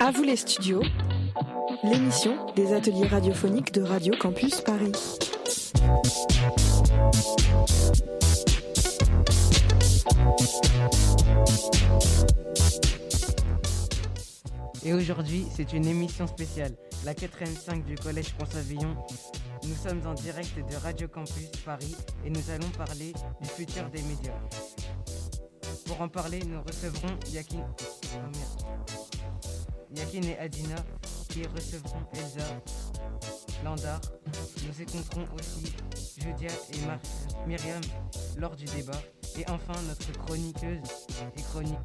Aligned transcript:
À 0.00 0.10
vous 0.10 0.22
les 0.22 0.36
studios, 0.36 0.82
l'émission 1.82 2.36
des 2.54 2.74
ateliers 2.74 3.06
radiophoniques 3.06 3.72
de 3.72 3.82
Radio 3.82 4.14
Campus 4.18 4.60
Paris. 4.60 4.92
Et 14.84 14.92
aujourd'hui, 14.92 15.46
c'est 15.54 15.72
une 15.72 15.86
émission 15.86 16.26
spéciale, 16.26 16.72
la 17.04 17.14
4 17.14 17.84
du 17.86 17.94
Collège 17.94 18.34
François 18.38 18.60
Villon. 18.60 18.94
Nous 19.62 19.74
sommes 19.74 20.06
en 20.06 20.12
direct 20.14 20.56
de 20.56 20.76
Radio 20.76 21.08
Campus 21.08 21.50
Paris 21.64 21.96
et 22.26 22.30
nous 22.30 22.50
allons 22.50 22.68
parler 22.76 23.12
du 23.40 23.48
futur 23.48 23.88
des 23.88 24.02
médias. 24.02 24.32
Pour 25.86 26.00
en 26.00 26.08
parler, 26.08 26.40
nous 26.44 26.62
recevrons 26.62 27.16
Yakin, 27.32 27.66
Yakin 29.94 30.22
et 30.22 30.38
Adina 30.38 30.76
qui 31.28 31.46
recevront 31.46 32.02
Elsa 32.14 32.62
Landar. 33.62 34.00
Nous 34.66 34.82
écouterons 34.82 35.26
aussi 35.34 35.72
Judia 36.18 36.50
et 36.72 37.46
Myriam 37.46 37.80
lors 38.38 38.56
du 38.56 38.64
débat. 38.64 39.00
Et 39.36 39.44
enfin, 39.50 39.74
notre 39.88 40.12
chroniqueuse 40.24 41.06
et 41.36 41.42
chronique 41.42 41.78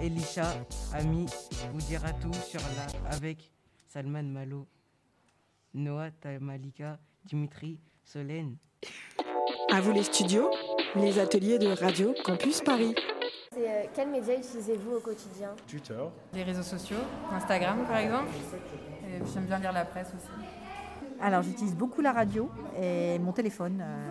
Elisha 0.00 0.52
Ami 0.92 1.26
vous 1.72 1.80
dira 1.82 2.12
tout 2.14 2.32
sur 2.32 2.60
la 2.60 3.14
avec 3.14 3.50
Salman 3.86 4.24
Malo, 4.24 4.66
Noah 5.74 6.10
Tamalika, 6.10 6.98
Dimitri 7.24 7.78
Solène. 8.04 8.56
À 9.72 9.80
vous 9.80 9.92
les 9.92 10.02
studios, 10.02 10.50
les 10.96 11.18
ateliers 11.18 11.58
de 11.58 11.68
Radio 11.68 12.14
Campus 12.24 12.60
Paris. 12.60 12.94
Euh, 13.56 13.82
quels 13.94 14.08
médias 14.08 14.34
utilisez-vous 14.34 14.96
au 14.96 15.00
quotidien? 15.00 15.50
Twitter. 15.68 15.98
Les 16.34 16.42
réseaux 16.42 16.62
sociaux, 16.62 16.96
Instagram 17.32 17.84
par 17.86 17.98
exemple. 17.98 18.30
J'aime 19.32 19.44
bien 19.44 19.58
lire 19.58 19.72
la 19.72 19.84
presse 19.84 20.08
aussi. 20.08 20.46
Alors 21.20 21.42
j'utilise 21.42 21.74
beaucoup 21.74 22.00
la 22.00 22.12
radio 22.12 22.48
et 22.80 23.18
mon 23.18 23.32
téléphone. 23.32 23.82
Euh, 23.82 24.10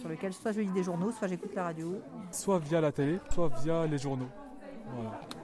sur 0.00 0.08
lequel 0.08 0.32
soit 0.32 0.52
je 0.52 0.60
lis 0.60 0.70
des 0.70 0.82
journaux, 0.82 1.10
soit 1.10 1.28
j'écoute 1.28 1.54
la 1.54 1.64
radio. 1.64 2.00
Soit 2.30 2.58
via 2.58 2.80
la 2.80 2.92
télé, 2.92 3.18
soit 3.32 3.50
via 3.62 3.86
les 3.86 3.98
journaux. 3.98 4.28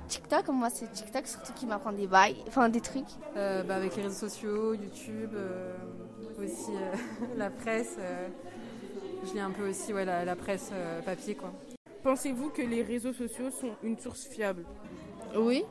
TikTok, 0.09 0.48
moi 0.48 0.70
c'est 0.70 0.91
TikTok 0.93 1.27
surtout 1.27 1.53
qui 1.53 1.67
m'apprend 1.67 1.93
des 1.93 2.07
bails, 2.07 2.37
enfin 2.48 2.69
des 2.69 2.81
trucs. 2.81 3.05
Euh, 3.37 3.63
bah, 3.63 3.77
avec 3.77 3.97
les 3.97 4.03
réseaux 4.03 4.29
sociaux, 4.29 4.75
YouTube, 4.75 5.31
euh, 5.35 5.75
aussi 6.39 6.73
euh, 6.73 6.95
la 7.37 7.51
presse. 7.51 7.97
Je 9.27 9.35
lis 9.35 9.41
un 9.41 9.51
peu 9.51 9.69
aussi 9.69 9.93
ouais, 9.93 10.05
la, 10.05 10.37
presse 10.37 10.73
papier. 11.05 11.35
quoi. 11.35 11.53
Pensez-vous 12.03 12.51
que 12.51 12.63
les 12.63 12.83
réseaux 12.83 13.13
sociaux 13.13 13.51
sont 13.51 13.73
une 13.83 13.99
source 13.99 14.27
fiable? 14.27 14.65
Oui. 15.37 15.65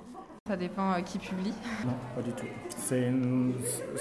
Ça 0.47 0.55
dépend 0.55 1.01
qui 1.01 1.17
publie. 1.17 1.53
Non, 1.85 1.93
pas 2.15 2.21
du 2.21 2.31
tout. 2.33 2.45
C'est 2.69 3.07
une, 3.07 3.55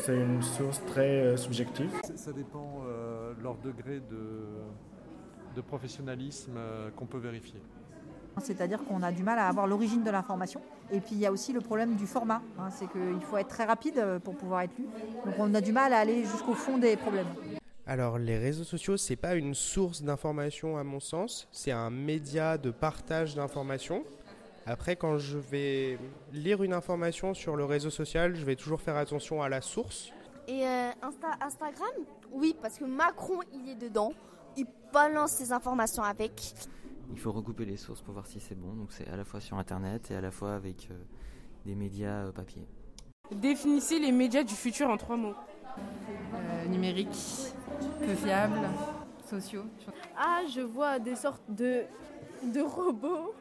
une, 0.09 0.43
source 0.43 0.85
très 0.85 1.37
subjective. 1.39 1.91
Ça 2.17 2.33
dépend 2.33 2.83
leur 3.43 3.57
degré 3.57 4.01
de, 4.01 4.45
de 5.55 5.61
professionnalisme 5.63 6.59
qu'on 6.97 7.07
peut 7.07 7.19
vérifier. 7.19 7.63
C'est-à-dire 8.43 8.85
qu'on 8.85 9.03
a 9.03 9.13
du 9.13 9.23
mal 9.23 9.39
à 9.39 9.49
avoir 9.49 9.67
l'origine 9.67 10.03
de 10.03 10.11
l'information. 10.11 10.61
Et 10.91 11.01
puis 11.01 11.13
il 11.13 11.19
y 11.19 11.27
a 11.27 11.33
aussi 11.33 11.53
le 11.53 11.61
problème 11.61 11.95
du 11.95 12.07
format. 12.07 12.43
Hein. 12.59 12.69
c'est 12.71 12.91
qu'il 12.91 13.21
faut 13.23 13.37
être 13.37 13.49
très 13.49 13.65
rapide 13.65 13.99
euh, 13.99 14.19
pour 14.19 14.37
pouvoir 14.37 14.63
être 14.63 14.77
lu. 14.79 14.87
Donc 15.25 15.35
on 15.39 15.55
a 15.55 15.61
du 15.61 15.73
mal 15.73 15.93
à 15.93 15.99
aller 15.99 16.25
jusqu'au 16.25 16.55
fond 16.55 16.79
des 16.79 16.97
problèmes. 16.97 17.27
Alors 17.87 18.19
les 18.19 18.39
réseaux 18.39 18.65
sociaux, 18.65 18.97
c'est 18.97 19.17
pas 19.17 19.35
une 19.35 19.55
source 19.55 20.03
d'information 20.03 20.79
à 20.79 20.85
mon 20.85 21.01
sens, 21.01 21.49
c'est 21.53 21.71
un 21.71 21.91
média 21.91 22.57
de 22.57 22.71
partage 22.71 23.35
d'informations. 23.35 24.05
Après, 24.65 24.97
quand 24.97 25.19
je 25.19 25.37
vais 25.37 25.99
lire 26.33 26.63
une 26.63 26.73
information 26.73 27.35
sur 27.35 27.57
le 27.57 27.67
réseau 27.67 27.91
social, 27.91 28.35
je 28.35 28.45
vais 28.47 28.57
toujours 28.57 28.81
faire 28.81 28.97
attention 28.97 29.43
à 29.43 29.51
la 29.51 29.61
source. 29.61 30.11
Et 30.49 30.67
euh, 30.67 30.91
Instagram? 31.43 31.91
Oui, 32.33 32.57
parce 32.63 32.79
que 32.79 32.85
Macron, 32.87 33.41
il 33.53 33.69
est 33.69 33.75
dedans. 33.75 34.15
Il 34.57 34.67
balance 34.91 35.33
ses 35.33 35.53
informations 35.53 36.03
avec. 36.03 36.55
Il 37.13 37.19
faut 37.19 37.33
recouper 37.33 37.67
les 37.67 37.77
sources 37.77 38.01
pour 38.01 38.15
voir 38.15 38.27
si 38.27 38.41
c'est 38.41 38.55
bon. 38.55 38.73
Donc 38.73 38.93
c'est 38.93 39.07
à 39.09 39.17
la 39.17 39.25
fois 39.25 39.41
sur 39.41 39.59
Internet 39.59 40.11
et 40.11 40.15
à 40.15 40.23
la 40.23 40.31
fois 40.31 40.55
avec 40.55 40.89
euh, 40.91 40.95
des 41.67 41.75
médias 41.75 42.25
euh, 42.25 42.33
papier. 42.33 42.67
Définissez 43.31 43.99
les 43.99 44.13
médias 44.13 44.45
du 44.45 44.55
futur 44.55 44.89
en 44.89 44.97
trois 44.97 45.17
mots. 45.17 45.35
Euh, 45.79 46.67
numérique, 46.67 47.17
peu 48.01 48.15
fiable, 48.15 48.59
sociaux. 49.29 49.65
Ah, 50.17 50.41
je 50.53 50.61
vois 50.61 50.99
des 50.99 51.17
sortes 51.17 51.43
de, 51.49 51.83
de 52.43 52.61
robots. 52.61 53.35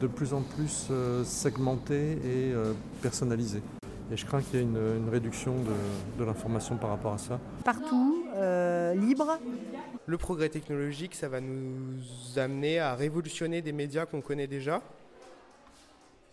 De 0.00 0.06
plus 0.06 0.34
en 0.34 0.42
plus 0.42 0.90
segmentés 1.24 2.12
et 2.12 2.52
personnalisés. 3.00 3.62
Et 4.12 4.16
je 4.16 4.26
crains 4.26 4.42
qu'il 4.42 4.56
y 4.56 4.62
ait 4.62 4.66
une, 4.66 5.08
réduction 5.08 5.54
de, 5.54 6.18
de 6.18 6.24
l'information 6.24 6.76
par 6.76 6.90
rapport 6.90 7.14
à 7.14 7.18
ça. 7.18 7.38
Partout, 7.64 8.24
libre, 8.94 9.38
le 10.06 10.18
progrès 10.18 10.50
technologique, 10.50 11.14
ça 11.14 11.28
va 11.28 11.40
nous 11.40 12.02
amener 12.36 12.78
à 12.80 12.94
révolutionner 12.94 13.62
des 13.62 13.72
médias 13.72 14.04
qu'on 14.04 14.20
connaît 14.20 14.46
déjà, 14.46 14.82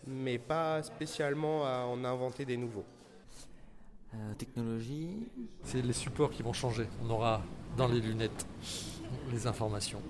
mais 0.06 0.38
pas 0.38 0.82
spécialement 0.82 1.64
à 1.64 1.86
en 1.86 2.04
inventer 2.04 2.44
des 2.44 2.56
nouveaux. 2.56 2.84
Euh, 4.14 4.34
technologie 4.34 5.16
C'est 5.64 5.80
les 5.80 5.92
supports 5.94 6.30
qui 6.30 6.42
vont 6.42 6.52
changer. 6.52 6.86
On 7.02 7.08
aura 7.10 7.42
dans 7.76 7.88
les 7.88 8.00
lunettes 8.00 8.46
les 9.30 9.46
informations. 9.46 10.02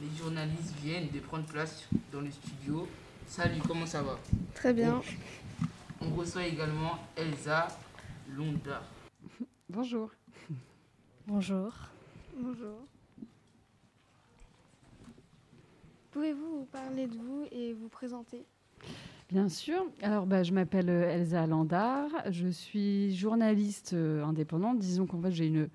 Les 0.00 0.14
journalistes 0.18 0.74
viennent 0.82 1.08
de 1.08 1.20
prendre 1.20 1.46
place 1.46 1.88
dans 2.12 2.20
le 2.20 2.30
studio. 2.30 2.86
Salut, 3.26 3.60
comment 3.66 3.86
ça 3.86 4.02
va? 4.02 4.18
Très 4.54 4.74
bien. 4.74 5.00
On 6.00 6.10
reçoit 6.14 6.46
également 6.46 6.98
Elsa 7.16 7.68
Londa. 8.28 8.82
Bonjour. 9.70 10.10
Bonjour. 11.26 11.72
Bonjour. 12.38 12.78
Pouvez-vous 16.10 16.60
vous 16.60 16.66
parler 16.66 17.06
de 17.06 17.16
vous 17.16 17.46
et 17.50 17.72
vous 17.72 17.88
présenter? 17.88 18.44
Bien 19.28 19.48
sûr. 19.48 19.84
Alors, 20.02 20.24
bah, 20.24 20.44
je 20.44 20.52
m'appelle 20.52 20.88
euh, 20.88 21.12
Elsa 21.12 21.46
Landard. 21.46 22.08
Je 22.30 22.46
suis 22.46 23.14
journaliste 23.16 23.92
euh, 23.92 24.24
indépendante. 24.24 24.78
Disons 24.78 25.06
qu'en 25.06 25.20
fait, 25.20 25.32
j'ai 25.32 25.46
une. 25.46 25.68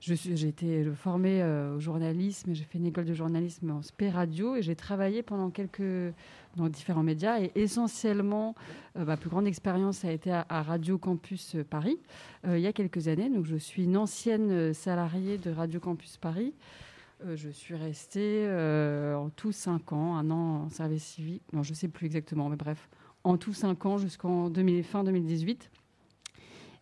J'ai 0.00 0.48
été 0.48 0.84
formée 0.94 1.40
euh, 1.40 1.76
au 1.76 1.80
journalisme, 1.80 2.52
j'ai 2.52 2.64
fait 2.64 2.76
une 2.76 2.84
école 2.84 3.06
de 3.06 3.14
journalisme 3.14 3.70
en 3.70 3.80
SP 3.80 4.12
radio 4.12 4.54
et 4.54 4.60
j'ai 4.60 4.76
travaillé 4.76 5.22
pendant 5.22 5.48
quelques 5.48 6.12
dans 6.56 6.68
différents 6.68 7.02
médias 7.02 7.40
et 7.40 7.52
essentiellement 7.54 8.54
ma 8.94 9.16
plus 9.16 9.30
grande 9.30 9.46
expérience 9.46 10.04
a 10.04 10.12
été 10.12 10.30
à, 10.30 10.44
à 10.50 10.62
Radio 10.62 10.98
Campus 10.98 11.56
Paris 11.70 11.98
il 12.46 12.58
y 12.58 12.66
a 12.66 12.74
quelques 12.74 13.08
années. 13.08 13.30
Donc 13.30 13.46
je 13.46 13.56
suis 13.56 13.84
une 13.84 13.96
ancienne 13.96 14.74
salariée 14.74 15.38
de 15.38 15.50
Radio 15.50 15.80
Campus 15.80 16.18
Paris 16.18 16.52
je 17.34 17.48
suis 17.48 17.74
restée 17.74 18.44
euh, 18.46 19.14
en 19.14 19.30
tout 19.30 19.52
cinq 19.52 19.92
ans, 19.92 20.16
un 20.16 20.30
an 20.30 20.64
en 20.64 20.68
service 20.68 21.04
civique. 21.04 21.42
Non, 21.52 21.62
je 21.62 21.70
ne 21.70 21.76
sais 21.76 21.88
plus 21.88 22.06
exactement, 22.06 22.48
mais 22.48 22.56
bref, 22.56 22.88
en 23.24 23.36
tout 23.36 23.54
cinq 23.54 23.86
ans 23.86 23.98
jusqu'en 23.98 24.52
fin 24.82 25.04
2018. 25.04 25.70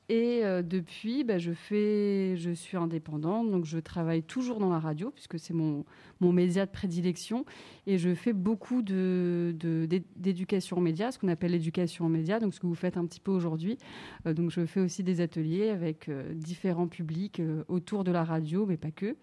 Et 0.09 0.41
euh, 0.45 0.63
depuis, 0.63 1.23
bah, 1.23 1.39
je, 1.39 1.53
fais, 1.53 2.37
je 2.37 2.51
suis 2.51 2.77
indépendante, 2.77 3.51
donc 3.51 3.65
je 3.65 3.79
travaille 3.79 4.23
toujours 4.23 4.59
dans 4.59 4.69
la 4.69 4.81
radio, 4.81 5.11
puisque 5.11 5.39
c'est 5.39 5.55
mon, 5.55 5.85
mon 6.21 6.33
média 6.33 6.67
de 6.67 6.71
prédilection. 6.71 7.47
Et 7.87 7.97
je 7.97 8.13
fais 8.13 8.33
beaucoup 8.33 8.83
d'éducation 8.83 10.77
de, 10.77 10.81
aux 10.81 10.85
médias, 10.85 11.13
ce 11.13 11.19
qu'on 11.19 11.29
appelle 11.29 11.53
l'éducation 11.53 12.07
aux 12.07 12.11
médias, 12.11 12.41
donc 12.41 12.53
ce 12.53 12.61
que 12.61 12.67
vous 12.67 12.75
faites 12.75 12.97
un 12.97 13.07
petit 13.07 13.21
peu 13.21 13.31
aujourd'hui. 13.31 13.79
donc 14.27 14.51
je 14.51 14.67
fais 14.67 14.81
aussi 14.81 15.05
des 15.05 15.21
ateliers 15.21 15.71
avec 15.71 16.11
différents 16.35 16.89
publics 16.89 17.41
autour 17.69 18.03
de 18.05 18.11
la 18.11 18.25
radio, 18.25 18.67
mais 18.67 18.77
pas 18.77 18.91
que. 18.91 19.17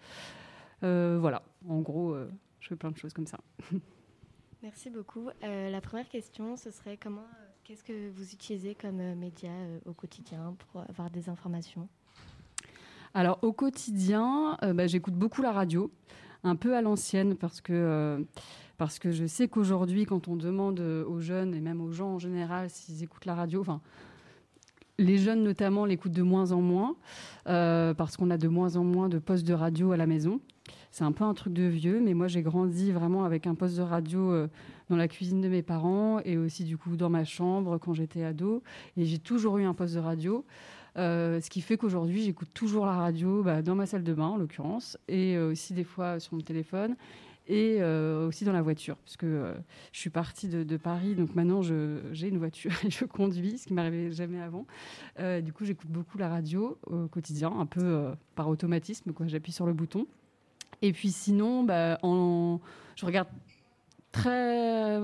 Euh, 0.83 1.17
voilà, 1.19 1.41
en 1.67 1.79
gros, 1.79 2.13
euh, 2.13 2.29
je 2.59 2.69
fais 2.69 2.75
plein 2.75 2.91
de 2.91 2.97
choses 2.97 3.13
comme 3.13 3.27
ça. 3.27 3.39
Merci 4.63 4.89
beaucoup. 4.89 5.29
Euh, 5.43 5.69
la 5.69 5.81
première 5.81 6.09
question, 6.09 6.55
ce 6.55 6.71
serait 6.71 6.97
comment, 6.97 7.27
qu'est-ce 7.63 7.83
que 7.83 8.09
vous 8.11 8.33
utilisez 8.33 8.75
comme 8.75 9.15
média 9.15 9.51
au 9.85 9.93
quotidien 9.93 10.55
pour 10.57 10.81
avoir 10.89 11.09
des 11.09 11.29
informations? 11.29 11.87
Alors 13.13 13.39
au 13.41 13.53
quotidien, 13.53 14.57
bah, 14.61 14.85
j'écoute 14.85 15.15
beaucoup 15.15 15.41
la 15.41 15.51
radio, 15.51 15.91
un 16.43 16.55
peu 16.55 16.75
à 16.75 16.81
l'ancienne 16.81 17.35
parce 17.35 17.59
que 17.59 18.23
parce 18.77 18.99
que 18.99 19.11
je 19.11 19.25
sais 19.25 19.47
qu'aujourd'hui, 19.47 20.05
quand 20.05 20.27
on 20.27 20.35
demande 20.35 20.79
aux 20.79 21.19
jeunes 21.19 21.55
et 21.55 21.59
même 21.59 21.81
aux 21.81 21.91
gens 21.91 22.09
en 22.09 22.19
général 22.19 22.69
s'ils 22.69 23.01
écoutent 23.01 23.25
la 23.25 23.33
radio, 23.33 23.61
enfin 23.61 23.81
les 24.99 25.17
jeunes 25.17 25.41
notamment 25.41 25.85
l'écoutent 25.85 26.11
de 26.11 26.21
moins 26.21 26.51
en 26.51 26.61
moins 26.61 26.95
parce 27.45 28.15
qu'on 28.17 28.29
a 28.29 28.37
de 28.37 28.47
moins 28.47 28.75
en 28.75 28.83
moins 28.83 29.09
de 29.09 29.17
postes 29.17 29.47
de 29.47 29.53
radio 29.53 29.93
à 29.93 29.97
la 29.97 30.05
maison. 30.05 30.39
C'est 30.91 31.03
un 31.03 31.11
peu 31.11 31.23
un 31.23 31.33
truc 31.33 31.53
de 31.53 31.63
vieux, 31.63 32.01
mais 32.01 32.13
moi 32.13 32.27
j'ai 32.27 32.41
grandi 32.41 32.91
vraiment 32.91 33.23
avec 33.23 33.45
un 33.45 33.53
poste 33.53 33.77
de 33.77 33.83
radio 33.83 34.31
euh, 34.31 34.47
dans 34.89 34.95
la 34.95 35.07
cuisine 35.07 35.39
de 35.39 35.47
mes 35.47 35.61
parents 35.61 36.19
et 36.25 36.37
aussi 36.37 36.63
du 36.63 36.77
coup 36.77 36.95
dans 36.95 37.09
ma 37.09 37.25
chambre 37.25 37.77
quand 37.77 37.93
j'étais 37.93 38.23
ado. 38.23 38.63
Et 38.97 39.05
j'ai 39.05 39.19
toujours 39.19 39.59
eu 39.59 39.65
un 39.65 39.75
poste 39.75 39.93
de 39.93 39.99
radio. 39.99 40.45
Euh, 40.97 41.39
ce 41.41 41.49
qui 41.51 41.61
fait 41.61 41.77
qu'aujourd'hui, 41.77 42.23
j'écoute 42.23 42.49
toujours 42.53 42.87
la 42.87 42.95
radio 42.95 43.43
bah, 43.43 43.61
dans 43.61 43.75
ma 43.75 43.85
salle 43.85 44.03
de 44.03 44.13
bain, 44.13 44.25
en 44.25 44.37
l'occurrence, 44.37 44.97
et 45.07 45.37
euh, 45.37 45.51
aussi 45.51 45.73
des 45.73 45.83
fois 45.83 46.19
sur 46.19 46.33
mon 46.33 46.41
téléphone. 46.41 46.95
et 47.47 47.81
aussi 48.27 48.45
dans 48.45 48.53
la 48.53 48.61
voiture, 48.61 48.95
puisque 48.97 49.25
je 49.25 49.99
suis 49.99 50.09
partie 50.09 50.47
de, 50.47 50.77
Paris, 50.77 51.15
donc 51.15 51.35
maintenant 51.35 51.61
j'ai 51.63 52.27
une 52.27 52.37
voiture 52.37 52.71
et 52.85 52.89
je 52.89 53.05
conduis, 53.05 53.57
ce 53.59 53.67
qui 53.67 53.73
m'arrivait 53.73 54.11
jamais 54.11 54.41
avant. 54.41 54.65
du 55.41 55.53
coup, 55.53 55.65
j'écoute 55.65 55.89
beaucoup 55.89 56.17
la 56.17 56.29
radio 56.29 56.77
au 56.87 57.07
quotidien, 57.07 57.51
un 57.51 57.65
peu 57.67 58.11
par 58.35 58.49
automatisme, 58.49 59.13
quoi. 59.13 59.27
J'appuie 59.27 59.51
sur 59.51 59.67
le 59.67 59.73
bouton. 59.73 60.07
Et 60.81 60.93
puis 60.93 61.11
sinon, 61.11 61.63
bah, 61.63 61.97
je 62.03 63.05
regarde 63.05 63.27
très 64.11 64.99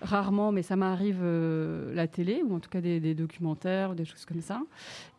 rarement, 0.00 0.52
mais 0.52 0.62
ça 0.62 0.76
m'arrive 0.76 1.20
euh, 1.22 1.92
la 1.94 2.06
télé, 2.06 2.42
ou 2.42 2.54
en 2.54 2.60
tout 2.60 2.70
cas 2.70 2.80
des, 2.80 3.14
documentaires, 3.14 3.94
des 3.94 4.04
choses 4.04 4.24
comme 4.24 4.40
ça. 4.40 4.62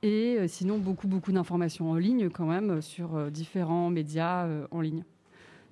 Et 0.02 0.38
euh, 0.40 0.48
sinon, 0.48 0.78
beaucoup, 0.78 1.08
beaucoup 1.08 1.32
d'informations 1.32 1.92
en 1.92 1.96
ligne 1.96 2.30
quand 2.30 2.46
même 2.46 2.82
sur 2.82 3.16
euh, 3.16 3.30
différents 3.30 3.90
médias 3.90 4.48
en 4.72 4.82
ligne 4.82 5.04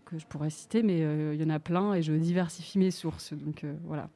que 0.05 0.17
je 0.17 0.25
pourrais 0.25 0.49
citer, 0.49 0.83
mais 0.83 0.99
il 1.33 1.41
y 1.41 1.43
en 1.43 1.49
a 1.49 1.59
plein 1.59 1.93
et 1.93 2.01
je 2.01 2.13
diversifie 2.13 2.79
mes 2.79 2.91
sources. 2.91 3.33
Donc 3.33 3.65
voilà. 3.83 4.09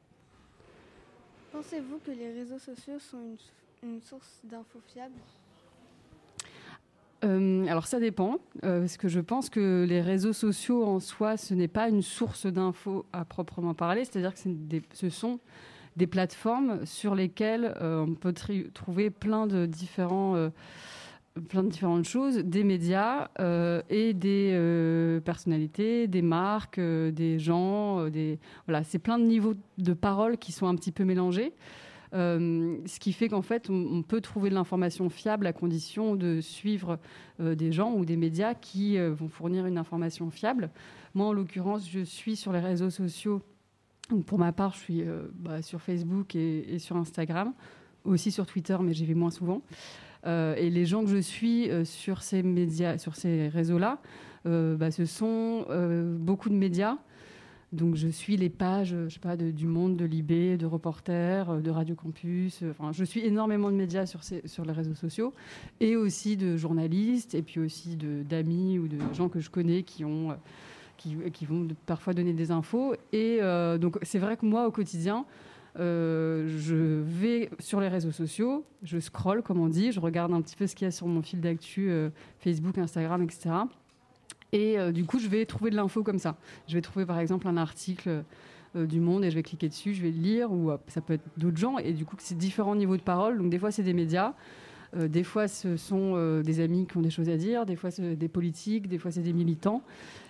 Pensez-vous 1.52 1.98
que 1.98 2.12
les 2.12 2.32
réseaux 2.32 2.58
sociaux 2.58 2.98
sont 2.98 3.36
une, 3.82 3.90
une 3.90 4.00
source 4.00 4.40
d'infos 4.42 4.80
fiables? 4.86 5.12
Euh, 7.24 7.66
alors 7.66 7.86
ça 7.86 8.00
dépend, 8.00 8.38
euh, 8.64 8.80
parce 8.80 8.96
que 8.96 9.08
je 9.08 9.20
pense 9.20 9.48
que 9.48 9.84
les 9.88 10.00
réseaux 10.00 10.32
sociaux 10.32 10.84
en 10.84 10.98
soi, 10.98 11.36
ce 11.36 11.54
n'est 11.54 11.68
pas 11.68 11.88
une 11.88 12.02
source 12.02 12.46
d'infos 12.46 13.06
à 13.12 13.24
proprement 13.24 13.74
parler, 13.74 14.04
c'est-à-dire 14.04 14.34
que 14.34 14.40
ce 14.92 15.08
sont 15.08 15.38
des 15.96 16.06
plateformes 16.06 16.84
sur 16.84 17.14
lesquelles 17.14 17.74
euh, 17.80 18.04
on 18.08 18.14
peut 18.14 18.34
trouver 18.74 19.10
plein 19.10 19.46
de 19.46 19.66
différents 19.66 20.50
différentes 21.38 22.04
choses, 22.04 22.38
des 22.38 22.62
médias 22.62 23.28
et 23.88 24.12
des 24.12 25.20
personnalités, 25.24 26.06
des 26.06 26.20
marques, 26.20 26.78
des 26.78 27.38
gens, 27.38 28.08
des 28.08 28.38
voilà, 28.66 28.84
c'est 28.84 28.98
plein 28.98 29.18
de 29.18 29.24
niveaux 29.24 29.54
de 29.78 29.92
parole 29.94 30.36
qui 30.36 30.52
sont 30.52 30.66
un 30.66 30.74
petit 30.74 30.92
peu 30.92 31.04
mélangés. 31.04 31.54
Euh, 32.14 32.76
ce 32.86 33.00
qui 33.00 33.12
fait 33.12 33.28
qu'en 33.28 33.42
fait, 33.42 33.70
on, 33.70 34.02
peut 34.02 34.20
trouver 34.20 34.50
de 34.50 34.54
l'information 34.54 35.08
fiable 35.08 35.46
à 35.46 35.52
condition 35.52 36.14
de 36.14 36.40
suivre 36.40 36.98
euh, 37.40 37.54
des 37.54 37.72
gens 37.72 37.92
ou 37.94 38.04
des 38.04 38.16
médias 38.16 38.54
qui 38.54 38.98
euh, 38.98 39.12
vont 39.12 39.28
fournir 39.28 39.66
une 39.66 39.78
information 39.78 40.30
fiable. 40.30 40.70
Moi, 41.14 41.26
en 41.26 41.32
l'occurrence, 41.32 41.88
je 41.88 42.00
suis 42.00 42.36
sur 42.36 42.52
les 42.52 42.60
réseaux 42.60 42.90
sociaux. 42.90 43.40
pour 44.26 44.38
ma 44.38 44.52
part, 44.52 44.74
je 44.74 44.78
suis 44.78 45.04
bah, 45.34 45.62
sur 45.62 45.80
Facebook 45.80 46.34
et, 46.34 46.78
sur 46.78 46.96
Instagram, 46.96 47.52
aussi 48.04 48.30
sur 48.30 48.46
Twitter, 48.46 48.76
mais 48.80 48.92
j'y 48.92 49.06
vais 49.06 49.14
moins 49.14 49.30
souvent. 49.30 49.62
et 50.26 50.70
les 50.70 50.86
gens 50.86 51.02
que 51.02 51.10
je 51.10 51.18
suis 51.18 51.68
sur 51.84 52.22
ces 52.22 52.42
médias, 52.42 52.98
sur 52.98 53.14
ces 53.14 53.48
réseaux-là, 53.48 54.00
bah, 54.44 54.90
ce 54.90 55.04
sont 55.04 55.66
beaucoup 56.18 56.48
de 56.48 56.54
médias 56.54 56.96
donc 57.72 57.96
je 57.96 58.08
suis 58.08 58.36
les 58.36 58.50
pages, 58.50 58.94
je 59.08 59.08
sais 59.08 59.18
pas, 59.18 59.36
du 59.36 59.66
Monde, 59.66 59.96
de 59.96 60.04
Libé, 60.04 60.58
de 60.58 60.66
Reporter, 60.66 61.48
euh, 61.48 61.60
de 61.60 61.70
Radio 61.70 61.94
Campus. 61.94 62.62
Euh, 62.62 62.70
enfin, 62.70 62.92
je 62.92 63.02
suis 63.02 63.20
énormément 63.20 63.70
de 63.70 63.76
médias 63.76 64.04
sur, 64.04 64.64
les 64.64 64.72
réseaux 64.72 64.94
sociaux 64.94 65.32
et 65.80 65.96
aussi 65.96 66.36
de 66.36 66.56
journalistes 66.56 67.34
et 67.34 67.42
puis 67.42 67.60
aussi 67.60 67.96
d'amis 67.96 68.78
ou 68.78 68.88
de 68.88 68.98
gens 69.14 69.30
que 69.30 69.40
je 69.40 69.48
connais 69.48 69.82
qui 69.84 70.04
ont, 70.04 70.32
euh, 70.32 71.30
qui 71.30 71.46
vont 71.46 71.66
parfois 71.86 72.12
donner 72.12 72.34
des 72.34 72.50
infos. 72.50 72.94
Et 73.12 73.40
donc 73.80 73.98
c'est 74.02 74.18
vrai 74.18 74.36
que 74.36 74.46
moi 74.46 74.66
au 74.66 74.70
quotidien. 74.70 75.24
je 75.76 77.00
vais 77.00 77.50
sur 77.58 77.80
les 77.80 77.88
réseaux 77.88 78.12
sociaux, 78.12 78.64
je 78.82 79.00
scrolle 79.00 79.42
comme 79.42 79.58
on 79.58 79.68
dit, 79.68 79.90
je 79.90 79.98
regarde 79.98 80.32
un 80.32 80.42
petit 80.42 80.54
peu 80.54 80.66
ce 80.66 80.76
qu'il 80.76 80.84
y 80.84 80.88
a 80.88 80.92
sur 80.92 81.08
mon 81.08 81.22
fil 81.22 81.40
d'actu, 81.40 81.90
Facebook, 82.38 82.78
Instagram, 82.78 83.22
etc. 83.22 83.50
Et 84.52 84.78
euh, 84.78 84.92
du 84.92 85.04
coup, 85.04 85.18
je 85.18 85.28
vais 85.28 85.46
trouver 85.46 85.70
de 85.70 85.76
l'info 85.76 86.02
comme 86.02 86.18
ça. 86.18 86.36
Je 86.68 86.74
vais 86.74 86.82
trouver 86.82 87.06
par 87.06 87.18
exemple 87.18 87.48
un 87.48 87.56
article 87.56 88.22
euh, 88.76 88.86
du 88.86 89.00
Monde 89.00 89.24
et 89.24 89.30
je 89.30 89.34
vais 89.34 89.42
cliquer 89.42 89.68
dessus, 89.68 89.94
je 89.94 90.02
vais 90.02 90.10
le 90.10 90.20
lire, 90.20 90.52
ou 90.52 90.70
euh, 90.70 90.76
ça 90.88 91.00
peut 91.00 91.14
être 91.14 91.24
d'autres 91.38 91.56
gens. 91.56 91.78
Et 91.78 91.94
du 91.94 92.04
coup, 92.04 92.16
c'est 92.18 92.36
différents 92.36 92.76
niveaux 92.76 92.98
de 92.98 93.02
parole. 93.02 93.38
Donc 93.38 93.48
des 93.48 93.58
fois, 93.58 93.70
c'est 93.70 93.82
des 93.82 93.94
médias. 93.94 94.34
des 94.94 95.24
fois, 95.24 95.48
ce 95.48 95.78
sont 95.78 96.42
des 96.42 96.60
amis 96.60 96.86
qui 96.86 96.98
ont 96.98 97.00
des 97.00 97.08
choses 97.08 97.30
à 97.30 97.38
dire, 97.38 97.64
des 97.64 97.76
fois, 97.76 97.90
c'est 97.90 98.14
des 98.14 98.28
politiques, 98.28 98.88
des 98.88 98.98
fois, 98.98 99.10
c'est 99.10 99.22
des 99.22 99.32
militants. 99.32 99.82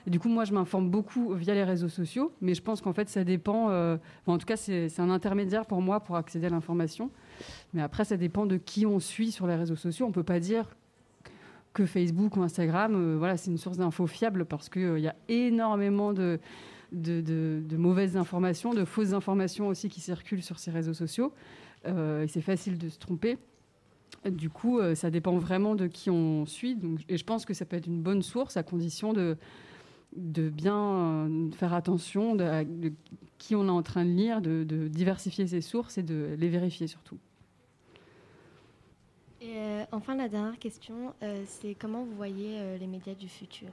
Du 0.06 0.20
coup, 0.20 0.28
moi, 0.28 0.44
je 0.44 0.52
m'informe 0.52 0.88
beaucoup 0.88 1.34
via 1.34 1.52
les 1.52 1.64
réseaux 1.64 1.88
sociaux, 1.88 2.32
mais 2.40 2.54
je 2.54 2.62
pense 2.62 2.80
qu'en 2.80 2.92
fait, 2.92 3.08
ça 3.08 3.24
dépend. 3.24 3.72
en 4.26 4.38
tout 4.38 4.46
cas, 4.46 4.56
c'est 4.56 5.00
un 5.00 5.10
intermédiaire 5.10 5.66
pour 5.66 5.82
moi 5.82 5.98
pour 5.98 6.14
accéder 6.14 6.46
à 6.46 6.50
l'information. 6.50 7.10
Mais 7.74 7.82
après, 7.82 8.04
ça 8.04 8.16
dépend 8.16 8.46
de 8.46 8.56
qui 8.56 8.86
on 8.86 9.00
suit 9.00 9.32
sur 9.32 9.48
les 9.48 9.56
réseaux 9.56 9.74
sociaux. 9.74 10.06
On 10.06 10.10
ne 10.10 10.14
peut 10.14 10.22
pas 10.22 10.38
dire 10.38 10.66
que 11.72 11.86
Facebook 11.86 12.36
ou 12.36 12.42
Instagram, 12.42 12.94
euh, 12.94 13.16
voilà, 13.16 13.36
c'est 13.36 13.50
une 13.50 13.58
source 13.58 13.78
d'infos 13.78 14.06
fiable 14.06 14.44
parce 14.44 14.69
qu'il 14.69 14.82
euh, 14.82 14.98
y 14.98 15.08
a 15.08 15.16
énormément 15.28 16.12
de, 16.12 16.38
de, 16.92 17.76
mauvaises 17.76 18.16
informations, 18.16 18.74
de 18.74 18.84
fausses 18.84 19.12
informations 19.12 19.69
aussi 19.69 19.88
qui 19.88 20.00
circulent 20.00 20.42
sur 20.42 20.58
ces 20.58 20.70
réseaux 20.70 20.94
sociaux. 20.94 21.32
Euh, 21.86 22.26
c'est 22.28 22.42
facile 22.42 22.78
de 22.78 22.88
se 22.88 22.98
tromper. 22.98 23.38
Du 24.30 24.50
coup, 24.50 24.78
ça 24.94 25.10
dépend 25.10 25.36
vraiment 25.38 25.74
de 25.74 25.88
qui 25.88 26.10
on 26.10 26.46
suit. 26.46 26.78
Et 27.08 27.16
je 27.16 27.24
pense 27.24 27.44
que 27.44 27.54
ça 27.54 27.64
peut 27.64 27.76
être 27.76 27.88
une 27.88 28.02
bonne 28.02 28.22
source 28.22 28.56
à 28.56 28.62
condition 28.62 29.12
de, 29.12 29.36
de 30.14 30.48
bien 30.48 31.28
faire 31.56 31.72
attention 31.72 32.36
de, 32.36 32.92
qui 33.38 33.56
on 33.56 33.66
est 33.66 33.70
en 33.70 33.82
train 33.82 34.04
de 34.04 34.10
lire, 34.10 34.40
de 34.40 34.86
diversifier 34.86 35.48
ses 35.48 35.60
sources 35.60 35.98
et 35.98 36.04
de 36.04 36.36
les 36.38 36.48
vérifier 36.50 36.86
surtout. 36.86 37.19
Et 39.43 39.56
euh, 39.56 39.85
enfin, 39.91 40.15
la 40.15 40.29
dernière 40.29 40.56
question, 40.59 41.15
euh, 41.23 41.43
c'est 41.47 41.75
comment 41.75 42.05
vous 42.05 42.15
voyez 42.15 42.61
euh, 42.61 42.79
les 42.79 42.87
médias 42.87 43.15
du 43.15 43.29
futur? 43.29 43.71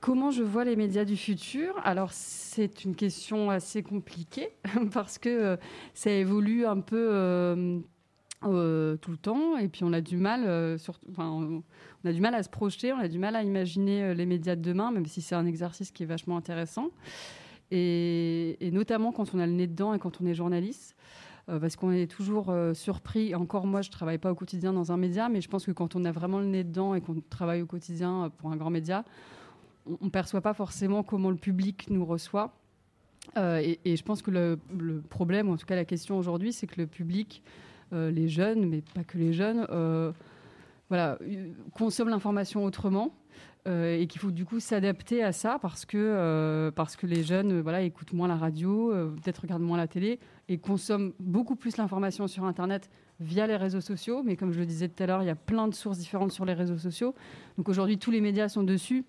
Comment 0.00 0.30
je 0.30 0.44
vois 0.44 0.64
les 0.64 0.76
médias 0.76 1.04
du 1.04 1.16
futur? 1.16 1.74
Alors, 1.82 2.12
c'est 2.12 2.84
une 2.84 2.94
question 2.94 3.50
assez 3.50 3.82
compliquée 3.82 4.50
parce 4.92 5.18
que 5.18 5.58
ça 5.94 6.10
évolue 6.10 6.64
un 6.64 6.78
peu 6.78 7.82
tout 8.40 9.10
le 9.10 9.16
temps 9.20 9.56
et 9.56 9.68
puis 9.68 9.82
on 9.82 9.92
a 9.92 10.00
du 10.00 10.16
mal, 10.16 10.78
sur, 10.78 11.00
on 11.18 11.62
a 12.04 12.12
du 12.12 12.20
mal 12.20 12.34
à 12.34 12.42
se 12.42 12.48
projeter, 12.48 12.92
on 12.92 12.98
a 12.98 13.08
du 13.08 13.18
mal 13.18 13.34
à 13.34 13.42
imaginer 13.42 14.14
les 14.14 14.26
médias 14.26 14.56
de 14.56 14.62
demain, 14.62 14.92
même 14.92 15.06
si 15.06 15.20
c'est 15.22 15.34
un 15.34 15.46
exercice 15.46 15.90
qui 15.90 16.04
est 16.04 16.06
vachement 16.06 16.36
intéressant. 16.36 16.90
Et, 17.70 18.58
notamment 18.72 19.12
quand 19.12 19.34
on 19.34 19.38
a 19.38 19.46
le 19.46 19.52
nez 19.52 19.66
dedans 19.66 19.94
et 19.94 19.98
quand 19.98 20.20
on 20.20 20.26
est 20.26 20.34
journaliste. 20.34 20.96
Euh, 21.48 21.58
parce 21.58 21.74
qu'on 21.74 21.90
est 21.90 22.10
toujours 22.10 22.50
euh, 22.50 22.72
surpris. 22.72 23.34
Encore 23.34 23.66
moi, 23.66 23.82
je 23.82 23.90
travaille 23.90 24.18
pas 24.18 24.30
au 24.30 24.34
quotidien 24.34 24.72
dans 24.72 24.92
un 24.92 24.96
média, 24.96 25.28
mais 25.28 25.40
je 25.40 25.48
pense 25.48 25.66
que 25.66 25.72
quand 25.72 25.96
on 25.96 26.04
a 26.04 26.12
vraiment 26.12 26.38
le 26.38 26.46
nez 26.46 26.62
dedans 26.62 26.94
et 26.94 27.00
qu'on 27.00 27.20
travaille 27.30 27.62
au 27.62 27.66
quotidien 27.66 28.24
euh, 28.24 28.28
pour 28.28 28.52
un 28.52 28.56
grand 28.56 28.70
média, 28.70 29.04
on, 29.86 30.04
ne 30.04 30.10
perçoit 30.10 30.40
pas 30.40 30.54
forcément 30.54 31.02
comment 31.02 31.30
le 31.30 31.36
public 31.36 31.86
nous 31.90 32.04
reçoit. 32.04 32.52
Et, 33.36 33.78
je 33.84 34.02
pense 34.02 34.20
que 34.20 34.30
le, 34.30 34.58
problème, 35.08 35.48
ou 35.48 35.52
en 35.52 35.56
tout 35.56 35.66
cas 35.66 35.76
la 35.76 35.84
question 35.84 36.18
aujourd'hui, 36.18 36.52
c'est 36.52 36.66
que 36.66 36.80
le 36.80 36.86
public, 36.88 37.42
les 37.92 38.28
jeunes, 38.28 38.68
mais 38.68 38.82
pas 38.94 39.04
que 39.04 39.16
les 39.16 39.32
jeunes, 39.32 39.64
voilà, 40.88 41.18
consomment 41.72 42.10
l'information 42.10 42.64
autrement. 42.64 43.14
et 43.66 44.06
qu'il 44.08 44.20
faut 44.20 44.32
du 44.32 44.44
coup 44.44 44.58
s'adapter 44.58 45.22
à 45.22 45.30
ça 45.32 45.58
parce 45.62 45.84
que, 45.84 46.70
parce 46.74 46.96
que 46.96 47.06
les 47.06 47.22
jeunes 47.22 47.60
voilà, 47.60 47.82
écoutent 47.82 48.12
moins 48.12 48.28
la 48.28 48.36
radio, 48.36 48.92
peut-être 49.22 49.42
regardent 49.42 49.62
moins 49.62 49.78
la 49.78 49.86
télé 49.86 50.18
et 50.52 50.58
consomment 50.58 51.12
beaucoup 51.18 51.56
plus 51.56 51.76
l'information 51.78 52.28
sur 52.28 52.44
Internet 52.44 52.90
via 53.20 53.46
les 53.46 53.56
réseaux 53.56 53.80
sociaux. 53.80 54.22
Mais 54.22 54.36
comme 54.36 54.52
je 54.52 54.60
le 54.60 54.66
disais 54.66 54.88
tout 54.88 55.02
à 55.02 55.06
l'heure, 55.06 55.22
il 55.22 55.26
y 55.26 55.30
a 55.30 55.34
plein 55.34 55.66
de 55.66 55.74
sources 55.74 55.98
différentes 55.98 56.32
sur 56.32 56.44
les 56.44 56.52
réseaux 56.52 56.76
sociaux. 56.76 57.14
Donc 57.56 57.68
aujourd'hui, 57.68 57.98
tous 57.98 58.10
les 58.10 58.20
médias 58.20 58.48
sont 58.48 58.62
dessus. 58.62 59.04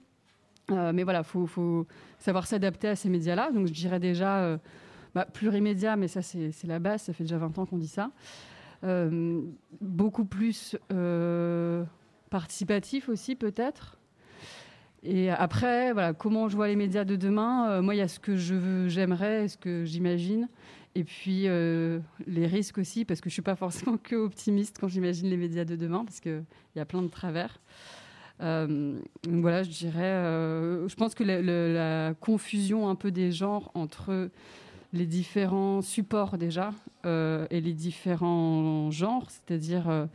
Euh, 0.72 0.94
mais 0.94 1.04
voilà, 1.04 1.20
il 1.20 1.48
faut, 1.48 1.88
savoir 2.20 2.48
s'adapter 2.48 2.88
à 2.88 2.96
ces 2.96 3.10
médias-là. 3.10 3.52
Donc 3.52 3.68
je 3.68 3.74
dirais 3.74 4.00
déjà 4.00 4.40
euh, 4.40 4.58
bah, 5.14 5.26
plurimédia, 5.26 5.98
mais 5.98 6.08
ça 6.08 6.22
c'est 6.22 6.54
la 6.66 6.80
base, 6.80 7.04
ça 7.04 7.14
fait 7.14 7.26
déjà 7.26 7.38
20 7.38 7.58
ans 7.60 7.66
qu'on 7.66 7.78
dit 7.78 7.88
ça. 7.88 8.12
Euh, 8.86 9.42
beaucoup 9.82 10.26
plus 10.26 10.78
participatif 12.30 13.10
aussi 13.10 13.36
peut-être. 13.36 13.98
Et 15.06 15.30
après, 15.30 15.92
voilà, 15.92 16.14
comment 16.14 16.48
je 16.48 16.56
vois 16.56 16.70
les 16.70 16.78
médias 16.78 17.04
de 17.04 17.18
demain? 17.18 17.82
Moi, 17.82 17.96
il 17.96 17.98
y 17.98 18.02
a 18.02 18.08
ce 18.08 18.22
que 18.22 18.38
je 18.38 18.88
j'aimerais, 18.88 19.50
ce 19.50 19.58
que 19.58 19.84
j'imagine. 19.84 20.48
Et 20.96 21.04
puis 21.04 21.48
euh, 21.48 22.00
les 22.28 22.46
risques 22.46 22.78
aussi, 22.78 23.04
parce 23.06 23.20
que 23.20 23.30
je 23.30 23.34
suis 23.34 23.42
pas 23.42 23.56
forcément 23.56 23.98
que 23.98 24.16
optimiste 24.16 24.78
quand 24.80 24.88
j'imagine 24.88 25.30
les 25.30 25.38
médias 25.38 25.66
de 25.66 25.76
demain, 25.76 26.06
parce 26.06 26.20
qu'il 26.20 26.44
y 26.76 26.80
a 26.80 26.86
plein 26.86 27.02
de 27.02 27.08
travers. 27.08 27.60
Euh, 28.42 29.00
donc 29.24 29.42
voilà, 29.42 29.64
je 29.64 29.70
dirais, 29.70 30.04
euh, 30.04 30.88
je 30.88 30.96
pense 30.96 31.16
que 31.16 31.24
la, 31.24 32.14
confusion 32.16 32.90
un 32.90 32.96
peu 32.96 33.12
des 33.12 33.32
genres 33.32 33.72
entre 33.74 34.30
les 34.92 35.06
différents 35.06 35.82
supports 35.82 36.38
déjà 36.38 36.72
et 37.06 37.62
les 37.62 37.74
différents 37.74 38.92
genres, 38.92 39.28
c'est-à-dire 39.30 40.08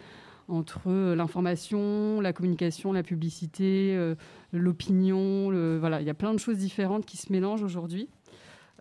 entre 0.46 1.14
l'information, 1.14 2.20
la 2.20 2.32
communication, 2.32 2.92
la 2.92 3.02
publicité, 3.02 4.14
l'opinion, 4.52 5.50
voilà, 5.80 6.00
il 6.00 6.06
y 6.06 6.10
a 6.10 6.14
plein 6.14 6.32
de 6.32 6.38
choses 6.38 6.58
différentes 6.58 7.06
qui 7.06 7.16
se 7.16 7.32
mélangent 7.32 7.64
aujourd'hui. 7.64 8.08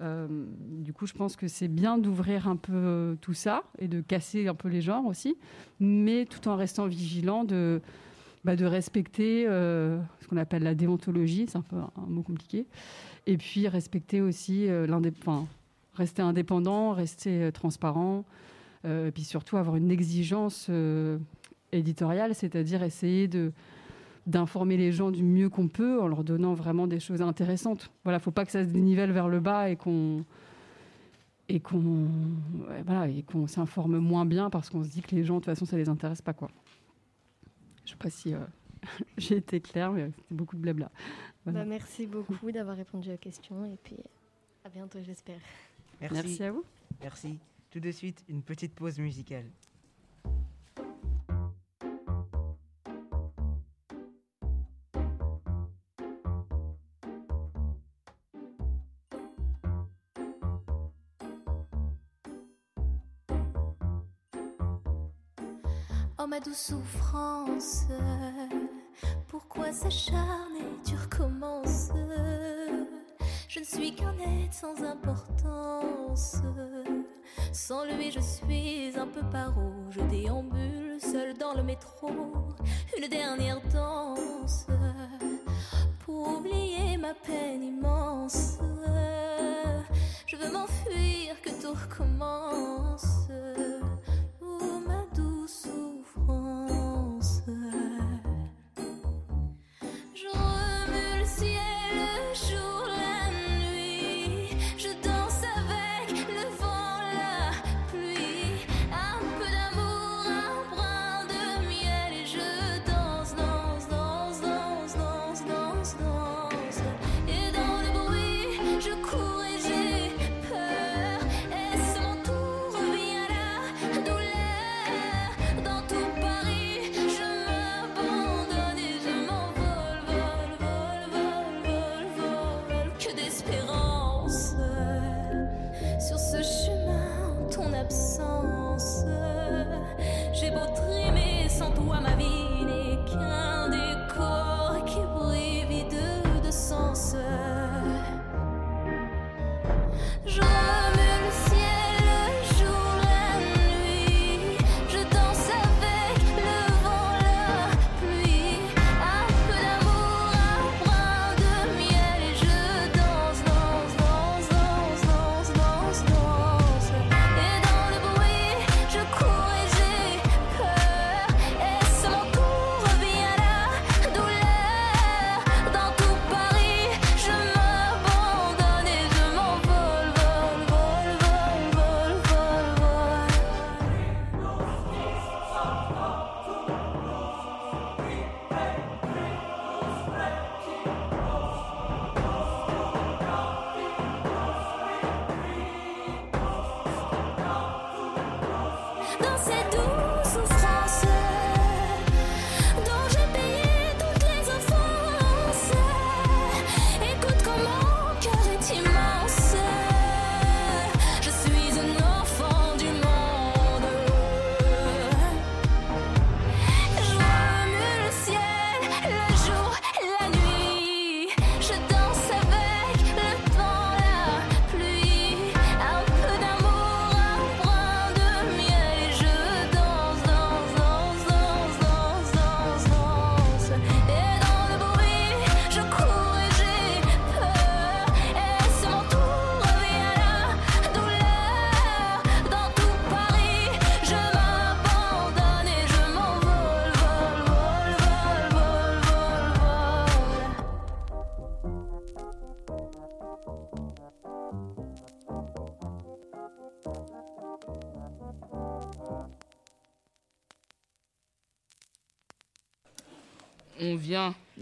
Euh, 0.01 0.27
du 0.59 0.93
coup, 0.93 1.07
je 1.07 1.13
pense 1.13 1.35
que 1.35 1.47
c'est 1.47 1.67
bien 1.67 1.97
d'ouvrir 1.97 2.47
un 2.47 2.55
peu 2.55 2.73
euh, 2.73 3.15
tout 3.19 3.33
ça 3.33 3.63
et 3.79 3.87
de 3.87 4.01
casser 4.01 4.47
un 4.47 4.53
peu 4.53 4.69
les 4.69 4.81
genres 4.81 5.05
aussi, 5.05 5.37
mais 5.79 6.25
tout 6.25 6.47
en 6.47 6.55
restant 6.55 6.85
vigilant 6.85 7.43
de, 7.43 7.81
bah, 8.45 8.53
respecter 8.59 9.45
euh, 9.47 9.99
ce 10.21 10.27
qu'on 10.27 10.37
appelle 10.37 10.63
la 10.63 10.75
déontologie, 10.75 11.45
c'est 11.47 11.57
un 11.57 11.61
peu 11.61 11.77
un, 11.77 11.91
mot 12.07 12.21
compliqué, 12.21 12.67
et 13.25 13.37
puis 13.37 13.67
respecter 13.67 14.21
aussi 14.21 14.67
euh, 14.67 14.87
rester 15.95 16.21
indépendant, 16.21 16.91
rester 16.91 17.51
transparent, 17.51 18.23
et 18.85 19.11
puis 19.11 19.23
surtout 19.23 19.57
avoir 19.57 19.75
une 19.75 19.91
exigence 19.91 20.69
éditoriale, 21.73 22.35
c'est-à-dire 22.35 22.83
essayer 22.83 23.27
de 23.27 23.51
d'informer 24.27 24.77
les 24.77 24.91
gens 24.91 25.09
du 25.09 25.23
mieux 25.23 25.49
qu'on 25.49 25.67
peut 25.67 25.99
en 25.99 26.07
leur 26.07 26.23
donnant 26.23 26.53
vraiment 26.53 26.85
des 26.85 26.99
choses 26.99 27.21
intéressantes. 27.21 27.89
Voilà, 28.03 28.19
faut 28.19 28.31
pas 28.31 28.45
que 28.45 28.51
ça 28.51 28.63
se 28.63 28.69
dénivelle 28.69 29.11
vers 29.11 29.29
le 29.29 29.39
bas 29.39 29.69
et 29.69 29.75
qu'on 29.75 30.23
et 31.49 31.61
qu'on 31.61 32.09
voilà, 32.85 33.07
et 33.07 33.23
qu'on 33.23 33.47
s'informe 33.47 33.99
moins 33.99 34.25
bien 34.25 34.49
parce 34.49 34.69
qu'on 34.69 34.83
se 34.83 34.89
dit 34.89 35.01
que 35.01 35.15
les 35.15 35.23
gens 35.23 35.35
de 35.35 35.39
toute 35.39 35.45
façon 35.45 35.65
ça 35.65 35.77
les 35.77 35.89
intéresse 35.89 36.21
pas 36.21 36.33
quoi. 36.33 36.49
Je 37.85 37.91
sais 37.91 37.97
pas 37.97 38.09
si 38.09 38.33
euh, 38.33 38.39
j'ai 39.17 39.37
été 39.37 39.61
claire, 39.61 39.93
mais 39.93 40.11
c'était 40.17 40.35
beaucoup 40.35 40.57
de 40.57 40.61
blabla. 40.61 40.91
Bah, 41.45 41.63
merci 41.63 42.05
beaucoup 42.05 42.51
d'avoir 42.51 42.75
répondu 42.75 43.09
aux 43.09 43.17
questions 43.17 43.63
et 43.63 43.77
puis 43.81 43.95
à 44.67 44.69
bientôt, 44.69 44.99
j'espère. 45.01 45.39
Merci. 46.01 46.15
merci 46.15 46.43
à 46.43 46.51
vous. 46.51 46.65
Merci. 47.01 47.39
Tout 47.71 47.79
de 47.79 47.91
suite, 47.91 48.21
une 48.27 48.41
petite 48.41 48.75
pause 48.75 48.99
musicale. 48.99 49.45
Ma 66.25 66.39
douce 66.39 66.71
souffrance. 66.71 67.83
Pourquoi 69.27 69.71
s'acharner, 69.71 70.65
tu 70.85 70.95
recommences 70.95 71.89
Je 73.47 73.59
ne 73.59 73.65
suis 73.65 73.93
qu'un 73.93 74.13
être 74.17 74.53
sans 74.53 74.83
importance. 74.83 76.37
Sans 77.53 77.85
lui, 77.85 78.11
je 78.11 78.19
suis 78.19 78.97
un 78.97 79.07
peu 79.07 79.21
paro. 79.31 79.71
Je 79.91 80.01
déambule 80.01 80.99
seul 80.99 81.37
dans 81.37 81.53
le 81.53 81.61
métro. 81.61 82.09
Une 82.97 83.07
dernière 83.07 83.61
danse 83.71 84.65
pour 85.99 86.39
oublier 86.39 86.97
ma 86.97 87.13
peine 87.13 87.61
immense. 87.61 88.57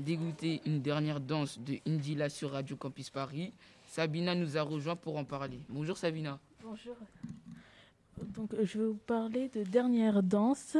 D'écouter 0.05 0.61
une 0.67 0.81
dernière 0.81 1.19
danse 1.19 1.59
de 1.59 1.79
Indila 1.87 2.29
sur 2.29 2.51
Radio 2.51 2.75
Campus 2.75 3.09
Paris. 3.09 3.51
Sabina 3.87 4.35
nous 4.35 4.55
a 4.55 4.61
rejoint 4.61 4.95
pour 4.95 5.17
en 5.17 5.25
parler. 5.25 5.59
Bonjour 5.67 5.97
Sabina. 5.97 6.39
Bonjour. 6.63 6.95
Donc, 8.35 8.53
je 8.61 8.77
vais 8.77 8.85
vous 8.85 8.99
parler 9.07 9.49
de 9.49 9.63
Dernière 9.63 10.21
danse, 10.21 10.77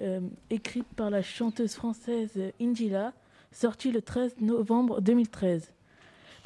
euh, 0.00 0.20
écrite 0.48 0.86
par 0.96 1.10
la 1.10 1.20
chanteuse 1.20 1.74
française 1.74 2.32
Indila, 2.58 3.12
sortie 3.52 3.92
le 3.92 4.00
13 4.00 4.36
novembre 4.40 5.02
2013. 5.02 5.70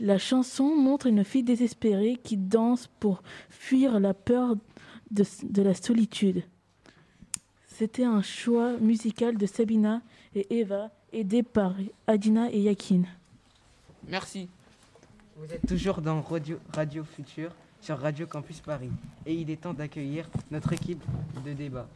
La 0.00 0.19
chanson 0.19 0.75
montre 0.75 1.07
une 1.07 1.23
fille 1.23 1.45
désespérée 1.45 2.17
qui 2.17 2.37
danse 2.37 2.88
pour 2.99 3.23
fuir 3.50 4.00
la 4.00 4.14
peur 4.14 4.57
de 5.12 5.62
la 5.62 5.75
solitude. 5.75 6.43
C'était 7.69 8.05
un 8.05 8.21
choix 8.21 8.76
musical 8.79 9.38
de 9.38 9.47
Sabina 9.47 10.02
et 10.35 10.59
Eva 10.59 10.90
aidé 11.12 11.43
par 11.43 11.75
Adina 12.07 12.50
et 12.50 12.61
Yakin. 12.61 13.02
Merci. 14.09 14.49
Vous 15.37 15.52
êtes 15.52 15.67
toujours 15.67 16.00
dans 16.00 16.21
Radio, 16.21 16.59
Radio 16.75 17.05
Futur 17.05 17.52
sur 17.81 17.99
Radio 17.99 18.26
Campus 18.26 18.61
Paris 18.61 18.90
et 19.25 19.35
il 19.35 19.50
est 19.50 19.62
temps 19.62 19.73
d'accueillir 19.73 20.29
notre 20.50 20.73
équipe 20.73 21.02
de 21.45 21.52
débat. 21.52 21.88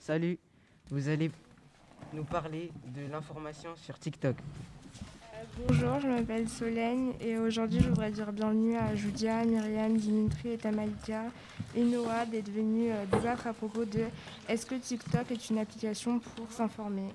Salut, 0.00 0.38
vous 0.90 1.08
allez, 1.08 1.30
nous 2.12 2.24
parler 2.24 2.70
de 2.94 3.10
l'information 3.10 3.70
sur 3.76 3.98
TikTok. 3.98 4.36
Bonjour, 5.68 6.00
je 6.00 6.08
m'appelle 6.08 6.48
Solène 6.48 7.12
et 7.20 7.38
aujourd'hui 7.38 7.80
je 7.80 7.88
voudrais 7.88 8.10
dire 8.10 8.32
bienvenue 8.32 8.76
à 8.76 8.94
Judia, 8.96 9.44
Myriam, 9.44 9.96
Dimitri 9.96 10.50
et 10.50 10.58
Tamalia 10.58 11.24
et 11.76 11.82
Noah 11.82 12.26
d'être 12.26 12.50
venus 12.50 12.92
euh, 12.92 13.04
débattre 13.06 13.46
à 13.46 13.52
propos 13.52 13.84
de 13.84 14.04
est-ce 14.48 14.66
que 14.66 14.74
TikTok 14.74 15.30
est 15.30 15.50
une 15.50 15.58
application 15.58 16.18
pour 16.18 16.50
s'informer? 16.50 17.08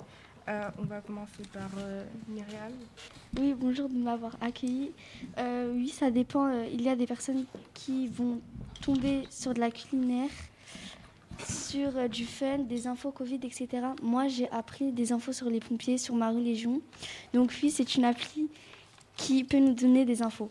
Euh, 0.50 0.70
On 0.80 0.84
va 0.84 1.02
commencer 1.02 1.44
par 1.54 1.70
euh, 1.78 2.04
Myriam. 2.28 2.72
Oui, 3.40 3.54
bonjour 3.56 3.88
de 3.88 3.96
m'avoir 3.96 4.36
accueilli. 4.42 4.92
Euh, 5.38 5.72
oui, 5.76 5.90
ça 5.90 6.10
dépend. 6.10 6.48
euh, 6.48 6.66
il 6.72 6.82
y 6.82 6.90
a 6.90 6.96
des 6.96 7.06
personnes 7.06 7.46
qui 7.74 8.08
vont 8.08 8.40
tomber 8.82 9.24
sur 9.30 9.54
de 9.54 9.60
la 9.60 9.70
culinaire, 9.70 10.30
sur 11.48 11.96
euh, 11.98 12.08
du 12.08 12.26
fun, 12.26 12.60
des 12.60 12.88
infos 12.88 13.12
Covid, 13.12 13.40
etc. 13.44 13.68
Moi, 14.02 14.28
j'ai 14.28 14.50
appris 14.50 14.92
des 14.92 15.12
infos 15.12 15.34
sur 15.34 15.50
les 15.52 15.60
pompiers, 15.60 16.00
sur 16.00 16.16
Marie 16.16 16.44
Légion. 16.44 16.82
Donc 17.34 17.54
oui, 17.62 17.70
c'est 17.70 17.96
une 17.96 18.06
appli 18.06 18.50
qui 19.18 19.44
peut 19.44 19.60
nous 19.60 19.74
donner 19.74 20.04
des 20.06 20.24
infos. 20.24 20.50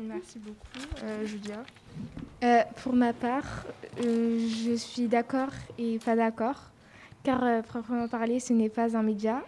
Merci 0.00 0.38
beaucoup. 0.38 0.86
Euh, 1.04 1.24
Julia. 1.26 1.62
Euh, 2.42 2.62
pour 2.82 2.92
ma 2.92 3.12
part, 3.12 3.66
euh, 4.04 4.48
je 4.64 4.74
suis 4.74 5.06
d'accord 5.06 5.50
et 5.76 5.98
pas 5.98 6.14
d'accord, 6.16 6.70
car 7.22 7.42
euh, 7.42 7.62
proprement 7.62 8.08
parler, 8.08 8.40
ce 8.40 8.52
n'est 8.52 8.68
pas 8.68 8.96
un 8.96 9.02
média. 9.02 9.42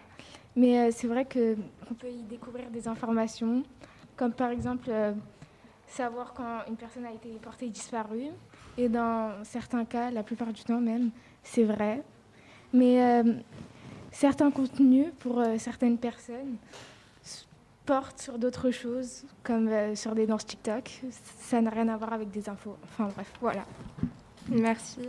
Mais 0.55 0.79
euh, 0.79 0.91
c'est 0.91 1.07
vrai 1.07 1.25
qu'on 1.25 1.93
peut 1.93 2.09
y 2.09 2.23
découvrir 2.23 2.69
des 2.69 2.87
informations, 2.87 3.63
comme 4.15 4.33
par 4.33 4.49
exemple 4.49 4.89
euh, 4.89 5.13
savoir 5.87 6.33
quand 6.33 6.59
une 6.67 6.75
personne 6.75 7.05
a 7.05 7.11
été 7.11 7.29
portée 7.41 7.69
disparue. 7.69 8.29
Et 8.77 8.89
dans 8.89 9.43
certains 9.43 9.85
cas, 9.85 10.11
la 10.11 10.23
plupart 10.23 10.51
du 10.53 10.63
temps 10.63 10.79
même, 10.79 11.11
c'est 11.43 11.63
vrai. 11.63 12.03
Mais 12.73 13.21
certains 14.11 14.49
contenus, 14.49 15.07
pour 15.19 15.43
certaines 15.57 15.97
personnes, 15.97 16.55
portent 17.85 18.21
sur 18.21 18.39
d'autres 18.39 18.71
choses, 18.71 19.25
comme 19.43 19.69
sur 19.93 20.15
des 20.15 20.25
danses 20.25 20.45
TikTok. 20.45 21.01
Ça 21.41 21.59
n'a 21.59 21.69
rien 21.69 21.89
à 21.89 21.97
voir 21.97 22.13
avec 22.13 22.31
des 22.31 22.47
infos. 22.47 22.77
Enfin 22.85 23.09
bref, 23.13 23.33
voilà. 23.41 23.65
Merci. 24.47 25.01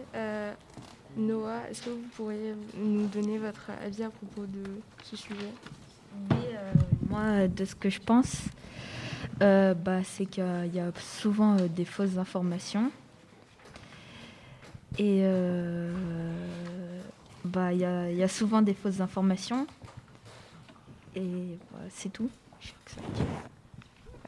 Noah, 1.16 1.68
est-ce 1.70 1.82
que 1.82 1.90
vous 1.90 2.08
pourriez 2.16 2.54
nous 2.76 3.06
donner 3.06 3.38
votre 3.38 3.70
avis 3.84 4.04
à 4.04 4.10
propos 4.10 4.46
de 4.46 4.62
ce 5.02 5.16
sujet? 5.16 5.52
Oui, 6.30 6.36
euh, 6.54 6.72
moi, 7.08 7.48
de 7.48 7.64
ce 7.64 7.74
que 7.74 7.90
je 7.90 8.00
pense, 8.00 8.44
euh, 9.42 9.74
bah, 9.74 10.02
c'est 10.04 10.26
qu'il 10.26 10.42
y 10.44 10.46
a- 10.46 10.64
il 10.66 10.92
souvent 11.00 11.56
des 11.56 11.84
fausses 11.84 12.16
informations. 12.16 12.90
Et 14.98 15.20
euh, 15.22 15.92
bah, 17.44 17.72
il 17.72 17.80
y, 17.80 18.12
il 18.12 18.16
y 18.16 18.22
a 18.22 18.28
souvent 18.28 18.62
des 18.62 18.74
fausses 18.74 19.00
informations. 19.00 19.66
Et 21.14 21.58
c'est 21.90 22.10
tout. 22.12 22.30
Je 22.60 22.68
sais 22.68 22.74
que. 22.96 23.22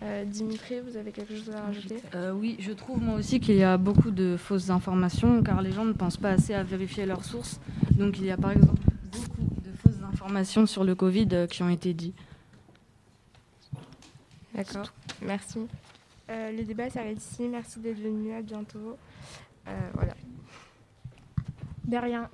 Euh, 0.05 0.25
Dimitri, 0.25 0.81
vous 0.81 0.97
avez 0.99 1.13
quelque 1.13 1.35
chose 1.35 1.51
à 1.51 1.63
rajouter? 1.63 1.97
Euh, 2.15 2.33
oui, 2.33 2.57
je 2.59 2.73
trouve 2.73 3.03
moi 3.03 3.15
aussi 3.15 3.41
qu'il 3.41 3.57
y 3.57 3.63
a 3.63 3.79
beaucoup 3.79 4.11
de 4.11 4.37
fausses 4.37 4.69
informations 4.69 5.43
car 5.43 5.63
les 5.63 5.73
gens 5.73 5.87
ne 5.87 5.95
pensent 5.95 6.19
pas 6.19 6.31
assez 6.31 6.53
à 6.53 6.63
vérifier 6.63 7.07
leurs 7.07 7.25
sources. 7.25 7.59
Donc 7.93 8.19
il 8.19 8.27
y 8.27 8.31
a 8.31 8.37
par 8.37 8.51
exemple 8.51 8.83
beaucoup 9.11 9.43
de 9.65 9.73
fausses 9.79 10.03
informations 10.13 10.67
sur 10.67 10.85
le 10.85 10.95
Covid 10.95 11.29
euh, 11.33 11.47
qui 11.47 11.63
ont 11.63 11.71
été 11.71 11.95
dites. 11.95 12.15
D'accord. 14.55 14.93
Merci. 15.23 15.61
Euh, 16.31 16.53
le 16.53 16.65
débat 16.65 16.91
s'arrête 16.91 17.19
ici. 17.19 17.49
Merci 17.49 17.81
d'être 17.81 18.01
venu. 18.01 18.35
À 18.35 18.43
bientôt. 18.43 18.97
Euh, 19.69 19.91
voilà. 19.95 20.15
De 21.85 21.97
rien. 21.97 22.29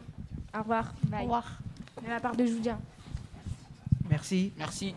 Au 0.55 0.59
revoir. 0.59 0.93
Bye. 1.05 1.21
Au 1.21 1.23
revoir. 1.23 1.59
De 2.03 2.09
la 2.09 2.21
part 2.21 2.37
de 2.37 2.45
Julia. 2.45 2.79
Merci. 4.09 4.53
Merci. 4.59 4.95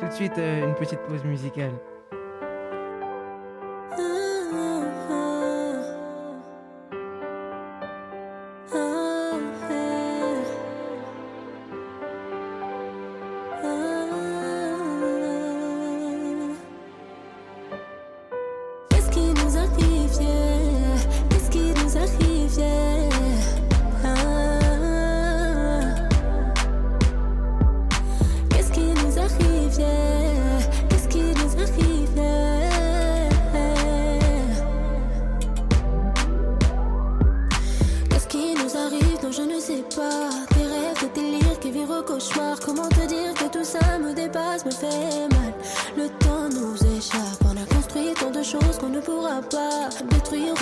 Tout 0.00 0.06
de 0.06 0.12
suite, 0.12 0.38
euh, 0.38 0.66
une 0.66 0.74
petite 0.74 1.00
pause 1.00 1.24
musicale. 1.24 1.72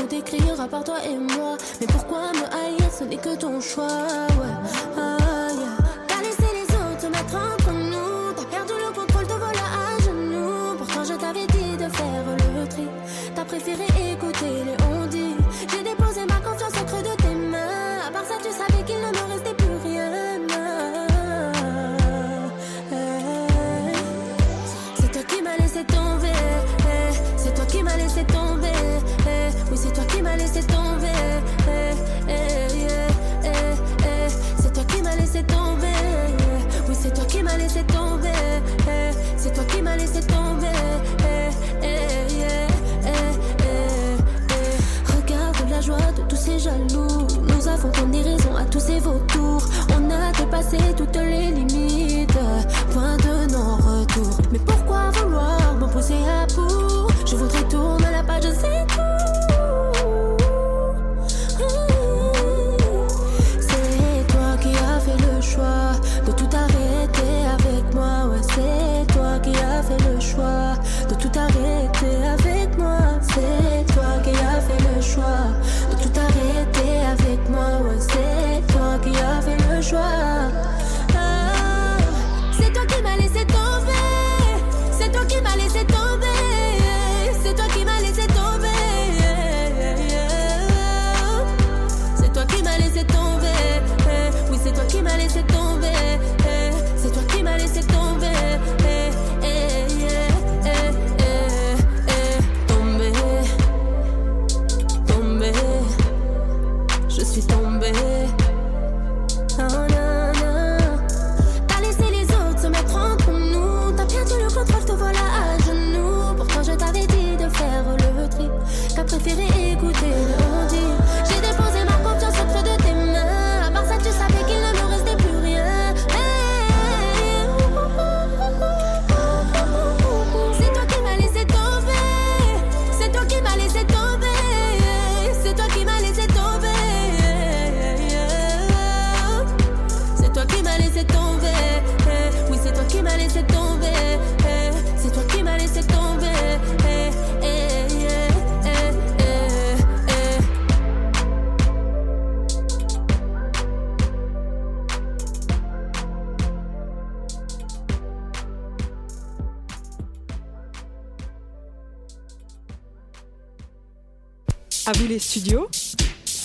Ou 0.07 0.09
décrire 0.09 0.61
à 0.61 0.69
toi 0.69 0.99
et 1.05 1.17
moi. 1.17 1.57
Mais 1.81 1.87
pourquoi 1.87 2.33
me 2.33 2.45
haïr, 2.55 2.93
ce 2.97 3.03
n'est 3.05 3.17
que 3.17 3.35
ton 3.35 3.61
choix, 3.61 4.07
说 75.07 75.23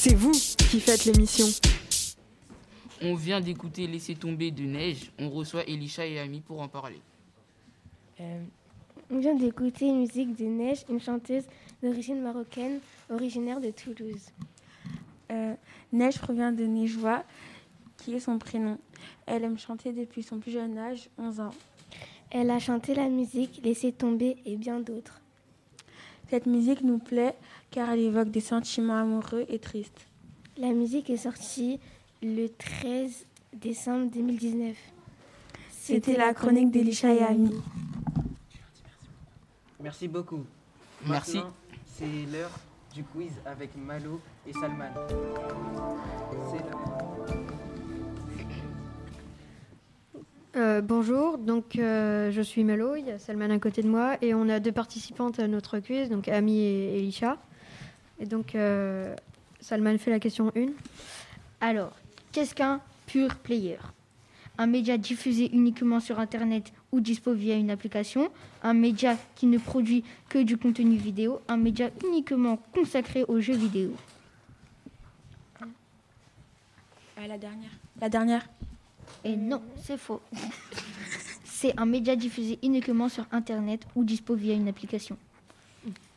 c'est 0.03 0.15
vous 0.15 0.31
qui 0.31 0.79
faites 0.79 1.05
l'émission. 1.05 1.45
On 3.03 3.13
vient 3.13 3.39
d'écouter 3.39 3.85
Laisser 3.85 4.15
tomber 4.15 4.49
de 4.49 4.63
neige. 4.63 5.11
On 5.19 5.29
reçoit 5.29 5.63
Elisha 5.65 6.07
et 6.07 6.17
Ami 6.17 6.41
pour 6.41 6.59
en 6.59 6.67
parler. 6.67 6.99
Euh, 8.19 8.43
on 9.11 9.19
vient 9.19 9.35
d'écouter 9.35 9.85
une 9.85 9.99
musique 9.99 10.35
de 10.35 10.45
Neige, 10.45 10.85
une 10.89 10.99
chanteuse 10.99 11.43
d'origine 11.83 12.19
marocaine, 12.19 12.79
originaire 13.11 13.61
de 13.61 13.69
Toulouse. 13.69 14.29
Euh, 15.31 15.53
Neige 15.93 16.17
provient 16.17 16.51
de 16.51 16.63
Neigeois, 16.63 17.23
qui 17.97 18.15
est 18.15 18.19
son 18.19 18.39
prénom. 18.39 18.79
Elle 19.27 19.43
aime 19.43 19.59
chanter 19.59 19.93
depuis 19.93 20.23
son 20.23 20.39
plus 20.39 20.51
jeune 20.51 20.79
âge, 20.79 21.09
11 21.19 21.41
ans. 21.41 21.53
Elle 22.31 22.49
a 22.49 22.57
chanté 22.57 22.95
la 22.95 23.07
musique 23.07 23.61
Laisser 23.63 23.91
tomber 23.91 24.37
et 24.45 24.55
bien 24.55 24.79
d'autres. 24.79 25.20
Cette 26.31 26.45
musique 26.45 26.81
nous 26.81 26.97
plaît 26.97 27.35
car 27.71 27.89
elle 27.89 27.99
évoque 27.99 28.31
des 28.31 28.39
sentiments 28.39 28.95
amoureux 28.95 29.43
et 29.49 29.59
tristes. 29.59 30.07
La 30.55 30.71
musique 30.71 31.09
est 31.09 31.17
sortie 31.17 31.77
le 32.21 32.47
13 32.47 33.25
décembre 33.51 34.09
2019. 34.13 34.77
C'était 35.71 36.15
la 36.15 36.33
chronique 36.33 36.71
d'Elisha 36.71 37.13
et 37.13 37.19
Ami. 37.19 37.51
Merci 39.81 40.07
beaucoup. 40.07 40.45
Merci. 41.05 41.41
C'est 41.85 42.31
l'heure 42.31 42.57
du 42.93 43.03
quiz 43.03 43.33
avec 43.45 43.75
Malo 43.75 44.21
et 44.47 44.53
Salman. 44.53 44.93
Euh, 50.57 50.81
bonjour, 50.81 51.37
donc 51.37 51.77
euh, 51.77 52.29
je 52.31 52.41
suis 52.41 52.65
Malo, 52.65 52.95
il 52.97 53.05
y 53.05 53.11
a 53.11 53.17
Salman 53.17 53.51
à 53.51 53.59
côté 53.59 53.81
de 53.81 53.87
moi 53.87 54.17
et 54.21 54.33
on 54.33 54.49
a 54.49 54.59
deux 54.59 54.73
participantes 54.73 55.39
à 55.39 55.47
notre 55.47 55.79
quiz, 55.79 56.09
donc 56.09 56.27
Ami 56.27 56.59
et 56.59 56.97
Elisha. 56.99 57.37
Et 58.19 58.25
donc 58.25 58.53
euh, 58.53 59.15
Salman 59.61 59.97
fait 59.97 60.11
la 60.11 60.19
question 60.19 60.51
1. 60.57 60.67
Alors, 61.61 61.93
qu'est-ce 62.33 62.53
qu'un 62.53 62.81
pure 63.05 63.35
player? 63.35 63.77
Un 64.57 64.67
média 64.67 64.97
diffusé 64.97 65.49
uniquement 65.53 66.01
sur 66.01 66.19
Internet 66.19 66.73
ou 66.91 66.99
dispo 66.99 67.33
via 67.33 67.55
une 67.55 67.71
application, 67.71 68.29
un 68.61 68.73
média 68.73 69.15
qui 69.35 69.45
ne 69.45 69.57
produit 69.57 70.03
que 70.27 70.39
du 70.39 70.57
contenu 70.57 70.97
vidéo, 70.97 71.39
un 71.47 71.55
média 71.55 71.89
uniquement 72.05 72.59
consacré 72.73 73.23
aux 73.29 73.39
jeux 73.39 73.55
vidéo? 73.55 73.93
La 77.15 77.37
dernière. 77.37 77.69
La 78.01 78.09
dernière. 78.09 78.49
Et 79.23 79.35
non, 79.35 79.61
c'est 79.83 79.97
faux. 79.97 80.21
c'est 81.43 81.79
un 81.79 81.85
média 81.85 82.15
diffusé 82.15 82.57
uniquement 82.63 83.09
sur 83.09 83.25
Internet 83.31 83.81
ou 83.95 84.03
dispo 84.03 84.35
via 84.35 84.53
une 84.53 84.67
application. 84.67 85.17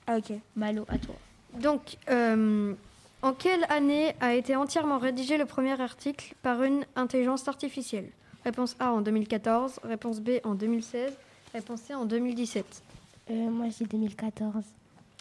Ah, 0.06 0.16
ok. 0.16 0.32
Malo, 0.56 0.84
à 0.88 0.98
toi. 0.98 1.14
Donc, 1.60 1.96
euh, 2.10 2.74
en 3.22 3.32
quelle 3.32 3.64
année 3.68 4.14
a 4.20 4.34
été 4.34 4.56
entièrement 4.56 4.98
rédigé 4.98 5.38
le 5.38 5.46
premier 5.46 5.80
article 5.80 6.34
par 6.42 6.62
une 6.62 6.84
intelligence 6.96 7.48
artificielle? 7.48 8.10
Réponse 8.44 8.76
A 8.78 8.92
en 8.92 9.00
2014, 9.00 9.80
réponse 9.84 10.20
B 10.20 10.32
en 10.44 10.54
2016, 10.54 11.12
réponse 11.54 11.80
C 11.80 11.94
en 11.94 12.04
2017. 12.04 12.82
Euh, 13.30 13.32
moi, 13.50 13.66
j'ai 13.70 13.86
2014. 13.86 14.64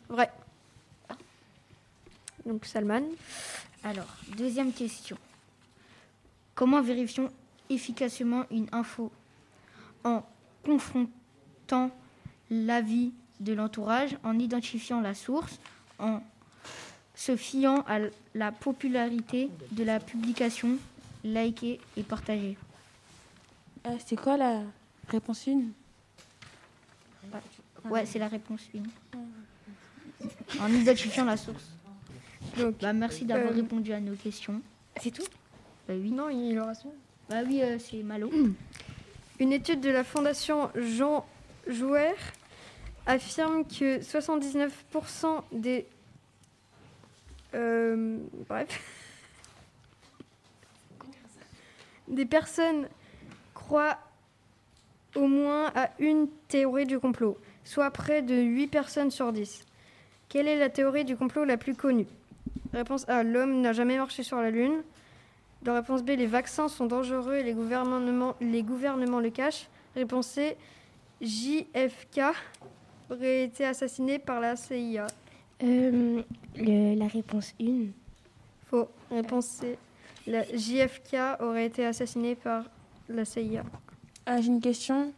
Vrai. 0.10 0.30
Donc, 2.46 2.66
Salman? 2.66 3.04
Alors, 3.84 4.18
deuxième 4.38 4.74
question. 4.74 5.18
Comment 6.56 6.82
vérifions 6.82 7.30
efficacement 7.70 8.46
une 8.52 8.68
info 8.72 9.12
en 10.04 10.24
confrontant 10.64 11.92
l'avis 12.50 13.12
de 13.40 13.54
l'entourage, 13.54 14.18
en 14.24 14.38
identifiant 14.40 15.02
la 15.02 15.14
source, 15.14 15.60
en 16.00 16.22
se 17.16 17.36
fiant 17.36 17.84
à 17.88 18.00
la 18.34 18.52
popularité 18.52 19.50
de 19.72 19.84
la 19.84 20.00
publication, 20.00 20.78
likée 21.24 21.80
et 21.98 22.04
partagée. 22.04 22.58
Euh, 23.86 23.96
c'est 24.06 24.16
quoi 24.16 24.38
la 24.38 24.62
réponse 25.10 25.48
1 25.48 25.62
Ouais, 27.90 28.06
c'est 28.06 28.20
la 28.20 28.28
réponse 28.30 28.62
1. 28.76 30.60
En 30.62 30.72
identifiant 30.72 31.26
la 31.26 31.36
source. 31.36 31.74
Donc, 32.58 32.78
bah, 32.80 32.94
merci 32.94 33.26
d'avoir 33.26 33.52
euh, 33.52 33.56
répondu 33.56 33.92
à 33.94 34.00
nos 34.00 34.16
questions. 34.16 34.62
C'est 35.02 35.12
tout? 35.12 35.26
Bah 35.88 35.96
oui. 35.98 36.12
Non, 36.12 36.30
il 36.30 36.58
aura 36.60 36.76
son. 36.76 36.94
Bah 37.30 37.38
oui, 37.46 37.62
euh, 37.62 37.78
c'est 37.80 38.04
Malo. 38.04 38.32
Une 39.40 39.54
étude 39.54 39.82
de 39.82 39.90
la 39.90 40.04
Fondation 40.04 40.70
Jean 40.76 41.26
Jouer 41.68 42.14
affirme 43.06 43.66
que 43.66 44.00
79% 44.00 45.44
des... 45.52 45.88
Euh, 47.54 48.18
bref. 48.48 48.82
Des 52.08 52.26
personnes 52.26 52.88
croient 53.54 53.98
au 55.16 55.28
moins 55.28 55.72
à 55.76 55.90
une 56.00 56.28
théorie 56.48 56.86
du 56.86 57.00
complot, 57.00 57.38
soit 57.64 57.92
près 57.92 58.22
de 58.22 58.36
8 58.36 58.68
personnes 58.68 59.12
sur 59.12 59.32
10. 59.32 59.66
Quelle 60.28 60.48
est 60.48 60.58
la 60.58 60.70
théorie 60.70 61.06
du 61.06 61.16
complot 61.16 61.46
la 61.46 61.58
plus 61.58 61.76
connue? 61.76 62.08
Réponse 62.74 63.08
A, 63.08 63.24
l'homme 63.24 63.62
n'a 63.62 63.72
jamais 63.72 63.98
marché 63.98 64.24
sur 64.24 64.38
la 64.42 64.50
Lune. 64.50 64.84
La 65.66 65.76
réponse 65.76 66.04
B, 66.04 66.10
les 66.10 66.28
vaccins 66.28 66.68
sont 66.68 66.86
dangereux 66.88 67.36
et 67.36 67.44
les 67.44 67.54
gouvernements, 67.54 68.36
les 68.42 68.64
gouvernements 68.64 69.20
le 69.22 69.30
cachent. 69.30 69.68
Réponse 69.96 70.28
C, 70.28 70.58
JFK 71.22 72.20
aurait 73.10 73.44
été 73.46 73.66
assassiné 73.66 74.20
par 74.20 74.40
la 74.42 74.56
CIA. 74.56 75.08
Euh, 75.64 76.22
le- 76.58 76.96
la 76.96 77.08
réponse 77.08 77.54
1. 77.62 77.88
Faux. 78.70 78.90
Réponse 79.10 79.46
C, 79.46 79.78
la 80.28 80.44
JFK 80.54 81.16
aurait 81.40 81.68
été 81.68 81.86
assassiné 81.86 82.36
par 82.36 82.66
la 83.08 83.24
CIA. 83.24 83.64
Ah, 84.26 84.42
J'ai 84.42 84.48
une 84.48 84.62
question. 84.62 85.14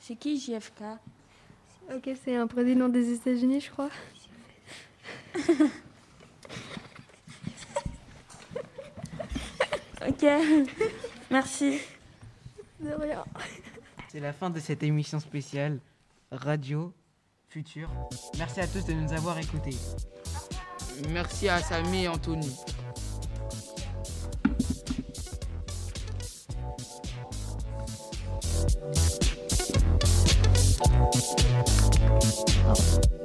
C'est 0.00 0.16
qui 0.16 0.38
JFK 0.38 0.82
Ok, 1.94 2.10
c'est 2.24 2.36
un 2.36 2.46
président 2.46 2.88
des 2.88 3.12
États-Unis, 3.14 3.60
je 3.62 3.70
crois. 3.70 3.90
Ok, 10.06 10.24
merci. 11.30 11.78
De 12.80 12.92
rien. 12.92 13.24
C'est 14.08 14.20
la 14.20 14.32
fin 14.32 14.50
de 14.50 14.58
cette 14.58 14.82
émission 14.82 15.20
spéciale 15.20 15.78
Radio 16.32 16.92
Futur. 17.48 17.90
Merci 18.38 18.60
à 18.60 18.66
tous 18.66 18.84
de 18.86 18.92
nous 18.92 19.12
avoir 19.12 19.38
écoutés. 19.38 19.76
Merci 21.10 21.48
à 21.48 21.58
Samy 21.58 22.04
et 22.04 22.08
Anthony. 22.08 22.56
Ah. 32.66 33.19